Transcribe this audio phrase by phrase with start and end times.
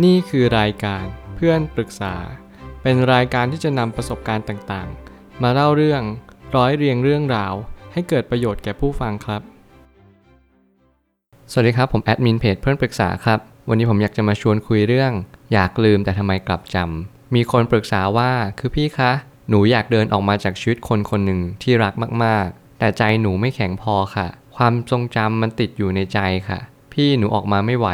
[0.00, 1.04] นี่คือรายการ
[1.36, 2.14] เพื่อนปรึกษา
[2.82, 6.02] เป็นรายการที่จะนำประสบการณ์ต่างๆ มาเล่าเรื่อง
[6.56, 7.54] ร้อยเรียงเรื่องราว
[7.92, 9.42] ให้เกิดประโยชน์แก่ผู้ฟังครับ
[11.50, 15.12] สวัสดีครับ ผมแอดมินเพจเพื่อนปรึกษาครับ วันนี้ผมอยากจะมาชวนคุยเรื่อง
[15.52, 19.12] อยากลืมแต่ทำไมกลับจำ มีคนปรึกษาว่าคือพี่คะ
[19.48, 26.18] หนูอยากเดินออกมาจากชีวิตคนคนหนึ่งที่รักมากๆ แต่ใจหนูไม่แข็งพอค่ะ ความทรงจำมันติดอยู่ในใจ
[26.48, 26.60] ค่ะ
[26.92, 27.88] พี่หนูออกมาไม่ไหว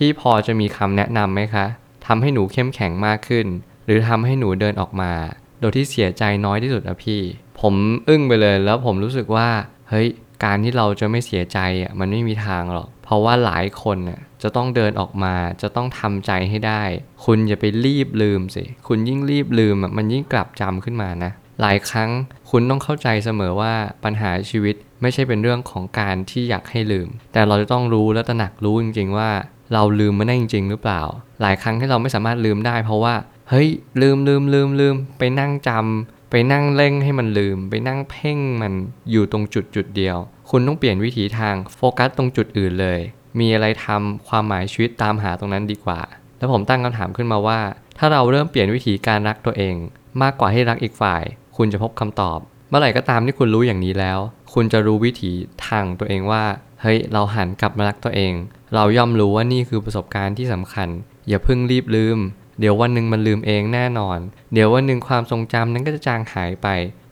[0.00, 1.66] พี่พอจะมีคำแนะนำไหมคะ
[2.06, 3.46] ทำให้หนูเข้มแข็งมากขึ้น
[3.86, 5.12] หรือทำให้หนูเดินออกมา
[5.60, 7.20] โดยที่เสียใจน้อยที่สุดอะพี่
[7.60, 7.74] ผม
[8.08, 9.48] อึ้งไปเลยแล้วผมรู้สึกว่า
[9.90, 10.08] เฮ้ย
[10.44, 16.82] การที่เราจะไม่เสียใจอะมันไม่มีทางหรอก เพราะว่าหลายคนน่ะจะต้องเดินออกมา จะต้องทำใจให้ได้
[17.24, 22.10] คุณอย่าไปรีบลืมสิ คุณยิ่งรีบลืมอะมันยิ่งกลับจำขึ้นมานะ หลายครั้ง
[22.50, 29.30] คุณต้องเข้าใจเสมอว่าปัญหาชีวิตไม่ใช่เป็นเรื่องของการที่อยากให้ลืม แต่เราจะต้องรู้และตระหนักรู้จริง ๆ ว่า
[29.72, 31.02] เราลืมมันได้จริง ๆ หรือเปล่า
[31.40, 33.14] หลายครั้งที่เราไม่สามารถลืมได้ เพราะว่า
[33.50, 33.68] เฮ้ย
[34.02, 38.72] ลืมลืมลืมลืมไปนั่งจำไปนั่งเร่งให้มันลืม ไปนั่งเพ่งมัน
[39.10, 40.16] อยู่ตรงจุดจุดเดียว
[40.50, 43.00] คุณต้องเปลี่ยนวิถีทางโฟกัสตรงจุดอื่นเลย
[43.40, 46.00] มีอะไรทำความหมายชีวิตตามหาตรงนั้นดีกว่า
[46.38, 47.60] แล้วผมตั้งคำถามขึ้นมาว่า
[47.98, 49.74] ถ้าเราเริ่มเปลี่ยนวิธีการรักตัวเอง
[50.22, 51.22] มากกว่าให้รักอีกฝ่าย
[51.56, 54.18] คุณจะพบคำตอบ เมื่อไหร่ก็ตามที่คุณรู้อย่างนี้แล้ว
[54.54, 55.32] คุณจะรู้วิถี
[55.66, 56.44] ทางตัวเองว่า
[56.82, 58.34] เฮ้ยเราหันกลับมารักตัวเอง
[58.74, 60.88] เราย่อมรู้ว่านี่คือประสบการณ์ที่สำคัญ
[61.28, 62.18] อย่าเพิ่งรีบลืม
[62.60, 64.18] เดี๋ยววันหนึ่งมันลืมเองแน่นอน
[64.52, 66.68] เดี๋ยววันหนึ่งความทรงจำนั้นก็จะจางหายไป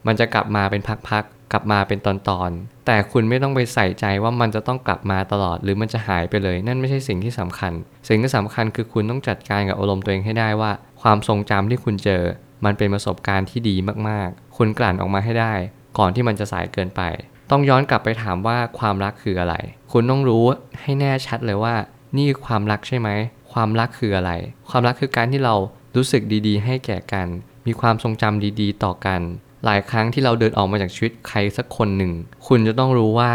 [0.06, 2.09] มันจะกลับมาเป็นพักๆกลับมาเป็นต
[2.41, 7.72] อนๆแต่คุณไม่ต้องไปใส่ใจว่ามันจะต้องกลับมาตลอด หรือมันจะหายไปเลย นั่นไม่ใช่สิ่งที่สำคัญ
[8.09, 10.72] สิ่งที่สำคัญคือคุณต้องจัดการกับอารมณ์ตัวเองให้ได้ว่า
[11.03, 12.22] ความทรงจำที่คุณเจอ
[12.64, 13.77] มันเป็นประสบการณ์ที่ดี
[14.09, 15.55] มากๆ คุณกลั่นออกมาให้ได้
[15.98, 17.03] ก่อนที่มันจะสายเกินไป
[17.50, 19.55] ต้องย้อนกลับไปถามว่าความรักคืออะไร
[19.92, 20.44] คุณต้องรู้
[20.80, 21.75] ให้แน่ชัดเลยว่า
[22.16, 23.08] นี่ความรักใช่ไหม
[23.53, 24.33] ความรักคืออะไร
[24.70, 25.55] ความรักคือการที่เรา
[25.97, 27.27] รู้สึกดีๆ ให้แก่กัน
[27.66, 29.20] มีความทรงจำดีๆ ต่อกัน
[29.64, 32.12] หลายครั้งที่เราเดินออกมาจากชีวิตใครสักคนหนึ่ง
[32.47, 33.32] คุณจะต้องรู้ว่า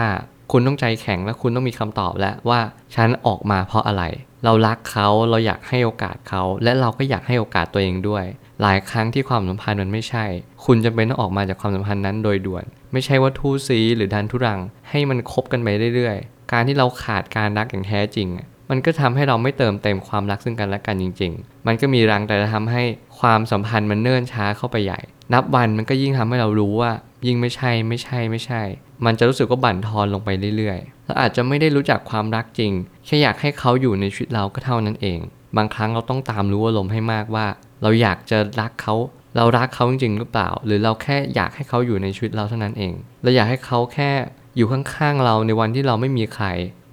[0.51, 2.59] คุณต้องใจแข็งและคุณต้องมีคำตอบแล้วว่า
[2.95, 4.03] ฉันออกมาเพราะอะไร
[4.45, 8.25] เรารักเขาเราอยากให้โอกาสเขา และเราก็อยากให้โอกาสตัวเองด้วย
[8.61, 10.25] หลายครั้งที่ความสัมพันธ์มันไม่ใช่
[10.65, 18.27] คุณจะเป็นต้องออกมาจากความสัมพันธ์นั้นโดยด่วน ไม่ใช่ว่าทู่ซีหรือดันทุรัง ให้มันคบกันไปเรื่อยๆ การที่เราขาดการรักอย่างแท้จริง
[18.69, 22.83] มันก็ทำให้เราไม่เติมเต็มความรักซึ่งกันและกันจริง ๆ มันก็มีรังแต่จะทำให้
[23.19, 24.99] ความสัมพันธ์มันเนิ่นช้าเข้าไปใหญ่
[25.33, 26.91] นับวันมันก็ยิ่งทำให้เรารู้ว่า
[27.27, 28.61] ยิ่งไม่ใช่ไม่ใช่ไม่ใช่
[29.05, 32.71] มันจะรู้สึกว่าบั่นทอนลงไปเรื่อยๆแล้วอาจจะไม่ได้รู้จักความรักจริง
[33.05, 35.19] แค่อยากให้เขาอยู่ในชีวิตเราก็เท่านั้นเอง
[35.57, 37.47] บางครั้งเราต้องตามรู้อารมณ์ให้มากว่า
[37.81, 38.95] เราอยากจะรักเขา
[39.35, 42.93] เรารักเขาจริงๆหรือเปล่า หรือเราแค่อยากให้เขาอยู่ในชีวิตเราเท่านั้นเอง
[43.23, 44.11] เราอยากให้เขาแค่
[44.57, 46.45] อยู่ข้างๆเราในวันที่เราไม่มีใคร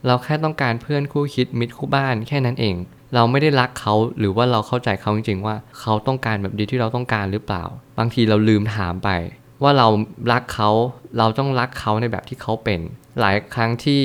[0.07, 2.77] เราแค่ต้องการเพื่อนคู่คิดมิตรคู่บ้านแค่นั้นเอง
[3.15, 7.65] เราไม่ได้รักเขาหรือว่าเราเข้าใจเขาจริงๆว่า เขาต้องการแบบดีที่เราต้องการหรือเปล่า
[7.99, 9.09] บางทีเราลืมถามไป
[9.63, 9.89] ว่าเรา
[10.33, 10.71] รักเขา
[11.19, 12.81] เราต้องรักเขาในแบบที่เขาเป็น
[13.21, 14.03] หลายครั้งที่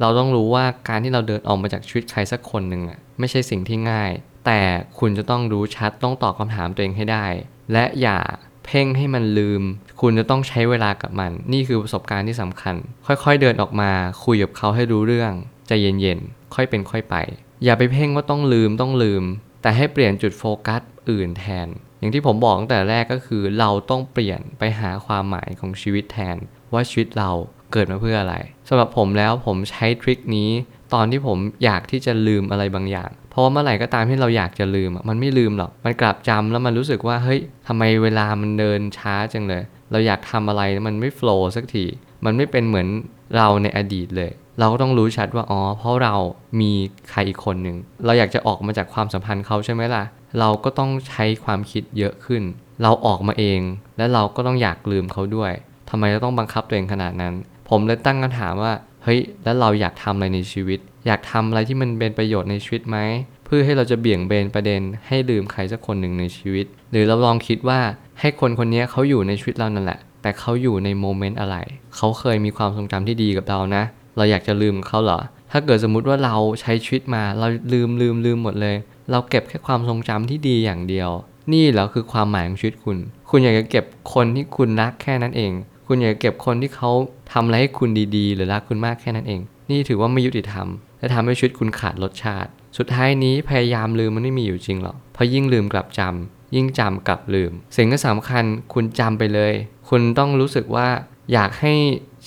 [0.00, 4.10] เราต้องรู้ว่าการที่เราเดินออกมาจากชีวิตใครสักคนหนึ่งอะไม่ใช่สิ่งที่ง่าย
[4.46, 4.60] แต่
[4.98, 7.26] คุณจะต้องรู้ชัดต้องตอบคำถามตัวเองให้ได้
[7.72, 8.18] และอย่า
[8.64, 9.62] เพ่งให้มันลืม
[10.00, 12.74] คุณจะต้องใช้เวลากับมัน นี่คือประสบการณ์ที่สำคัญ
[13.06, 13.90] ค่อยๆเดินออกมา
[14.24, 15.32] คุยกับเขาให้รู้เรื่อง
[15.68, 17.16] ใจเย็นๆค่อยเป็นค่อยไป
[17.64, 19.22] อย่าไปเพ่งว่าต้องลืมต้องลืม
[19.62, 20.80] แต่ให้เปลี่ยนจุดโฟกัส
[21.10, 21.68] อื่นแทน
[22.00, 26.36] อย่างที่ผมบอกตั้งแต่แรกก็คือเราต้องเปลี่ยนไปหาความหมายของชีวิตแทน
[26.72, 27.30] ว่าชีวิตเรา
[27.72, 28.36] เกิดมาเพื่ออะไร
[28.68, 30.50] สำหรับผมแล้วผมใช้ทริคนี้
[30.94, 41.84] ตอนที่ผมอยากที่จะลืมอะไรบางอย่าง เพราะว่าเมื่อไหร่ก็ตามที่เราอยากจะลืมมันไม่ลืมหรอก มันกลับจำแล้วมันรู้สึกว่าเฮ้ยทำไมเวลามันเดินช้าจังเลย เราอยากทำอะไรมันไม่โฟล์สักที
[42.24, 42.88] มันไม่เป็นเหมือน
[43.36, 46.14] เราในอดีตเลย เราก็ต้องรู้ชัดว่าอ๋อเพราะเรา
[46.60, 46.72] มี
[47.10, 50.04] ใครอีกคนหนึ่งเราอยากจะออกมาจากความสัมพันธ์เขาใช่ไหมล่ะ
[50.40, 52.42] เราก็ต้องใช้ความคิดเยอะขึ้น
[52.82, 53.60] เราออกมาเอง
[53.98, 55.52] และเราก็ต้องอยากลืมเขาด้วย
[55.90, 57.34] ทำไมเราต้องบังคับตัวเองขนาดนั้น
[57.68, 58.72] ผมเลยตั้งคำถามว่า
[59.04, 62.98] เฮ้ยแล้วเราอยากทำอะไรในชีวิต อยากทำอะไรที่มันเป็นประโยชน์ในชีวิตไหม
[63.44, 67.80] เพื่อให้เราจะเบี่ยงเบนประเด็น ให้ลืมใครสักคนหนึ่งในชีวิต หรือเราลองคิดว่า
[68.20, 71.56] ให้คนคนนี้เขาอยู่ในชีวิตเรานั่นแหละ แต่เขาอยู่ในโมเมนต์อะไร
[71.96, 73.84] เขาเคยมีความทรงจำที่ดีกับเรานะ
[74.16, 75.20] เราอยากจะลืมเขาเหรอ
[75.52, 78.76] ถ้าเกิดสมมุติว่าเราใช้ชีวิตมาเราลืมลืมลืมหมดเลย
[79.10, 81.10] เราเก็บแค่ความทรงจำที่ดีอย่างเดียว
[81.52, 82.98] นี่แหละคือความหมายของชีวิตคุณ
[83.30, 83.84] คุณอยากจะเก็บ
[84.14, 85.52] คนที่คุณรักแค่นั้นเอง
[85.86, 86.90] คุณอยากจะเก็บคนที่เขา
[87.32, 89.40] ทำอะไรให้คุณดีๆ หรือรักคุณมากแค่นั้นเอง
[89.70, 90.66] นี่ถือว่าไม่ยุติธรรม
[90.98, 99.52] และทำให้ชีวิตคุณขาดรสชาติ สุดท้ายนี้พยายามลืมมันไม่มีอยู่จริงหรอก เพราะยิ่งลืมกลับจำยิ่งจำกลับลืม สิ่งที่สำคัญคุณจำไปเลย
[99.88, 100.88] คุณต้องรู้สึกว่า
[101.32, 101.74] อยากให้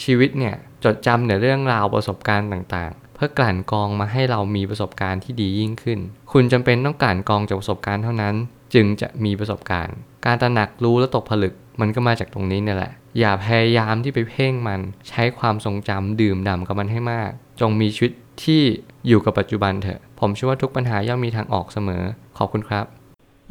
[0.03, 5.99] ชีวิตเนี่ย จดจำในเรื่องราวประสบการณ์ต่างๆ เพื่อกลั่นกรองมาให้เรามีประสบการณ์ที่ดียิ่งขึ้น
[6.31, 8.35] คุณจำเป็นต้องกลั่นกรองจากประสบการณ์เท่านั้น
[8.73, 9.95] จึงจะมีประสบการณ์
[10.25, 17.31] การตระหนักรู้และตกผลึกมันก็มาจากตรงนี้เนี่ยแหละ อย่าพยายามที่ไปเพ่งมัน ใช้ความทรงจำดื่มด่ำกับมันให้มาก
[17.61, 18.11] จงมีชีวิต
[18.43, 18.61] ที่
[19.07, 22.03] อยู่กับปัจจุบันเถอะ ผมเชื่อว่าทุกปัญหาย่อมมีทางออกเสมอ
[22.37, 22.85] ขอบคุณครับ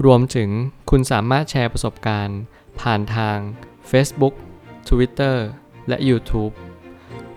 [0.04, 0.50] รวมถึง
[0.90, 2.38] คุณสามารถแชร์ประสบการณ์
[2.80, 3.36] ผ่านทาง
[3.90, 4.34] Facebook
[4.88, 5.36] Twitter
[5.88, 6.52] และ YouTube